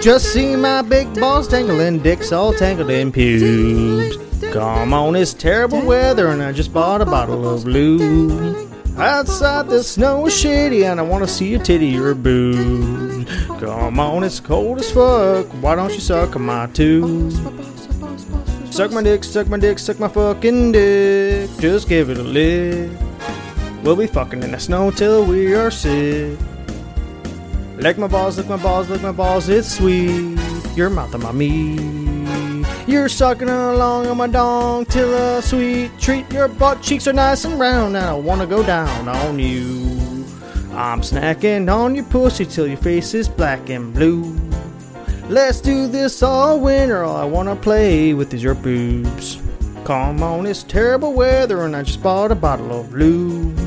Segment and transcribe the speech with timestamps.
[0.00, 4.16] Just see my big balls dangling, dicks all tangled in pubes.
[4.52, 8.68] Come on, it's terrible weather, and I just bought a bottle of blue.
[8.96, 13.26] Outside the snow is shitty, and I wanna see your titty or boob.
[13.58, 15.46] Come on, it's cold as fuck.
[15.60, 17.32] Why don't you suck my tube?
[18.70, 21.50] Suck my dick, suck my dick, suck my fucking dick.
[21.58, 22.90] Just give it a lick.
[23.82, 26.38] We'll be fucking in the snow till we are sick.
[27.76, 30.38] Lick my balls, lick my balls, lick my balls, it's sweet.
[30.74, 32.66] Your mouth on my meat.
[32.88, 36.30] You're sucking along on my dong till a sweet treat.
[36.32, 40.24] Your butt cheeks are nice and round, and I wanna go down on you.
[40.72, 44.34] I'm snacking on your pussy till your face is black and blue.
[45.28, 47.04] Let's do this all winter.
[47.04, 49.38] All I wanna play with is your boobs.
[49.84, 53.65] Come on, it's terrible weather, and I just bought a bottle of blue.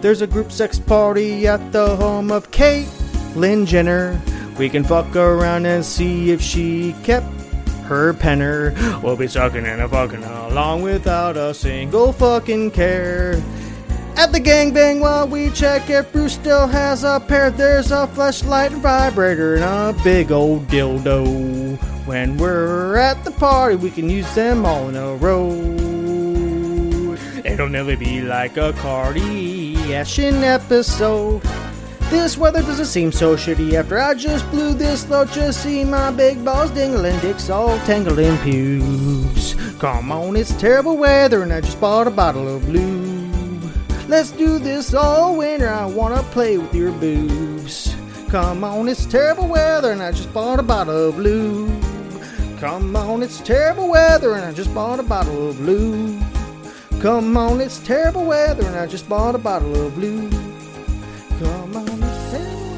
[0.00, 4.18] There's a group sex party at the home of Caitlyn Jenner.
[4.58, 7.26] We can fuck around and see if she kept
[7.84, 8.72] her penner.
[9.02, 13.42] We'll be sucking and a fucking along without a single fucking care.
[14.16, 17.50] At the gangbang while we check if Bruce still has a pair.
[17.50, 21.76] There's a flashlight and vibrator and a big old dildo.
[22.06, 25.50] When we're at the party, we can use them all in a row.
[27.44, 28.72] It'll never be like a
[29.90, 31.42] Kardashian episode.
[32.10, 35.32] This weather doesn't seem so shitty after I just blew this load.
[35.32, 39.56] Just see my big balls dingling, dicks all tangled in pubes.
[39.80, 43.50] Come on, it's terrible weather, and I just bought a bottle of blue.
[44.06, 45.68] Let's do this all winter.
[45.68, 47.92] I wanna play with your boobs.
[48.28, 51.68] Come on, it's terrible weather, and I just bought a bottle of blue.
[52.60, 56.16] Come on, it's terrible weather, and I just bought a bottle of blue.
[57.00, 60.28] Come on, it's terrible weather, and I just bought a bottle of blue.
[61.38, 62.69] Come on, it's terrible